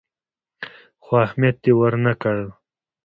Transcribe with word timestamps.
خو 1.03 1.11
اهميت 1.25 1.55
دې 1.63 1.71
ورنه 1.79 2.13
کړ. 2.21 2.37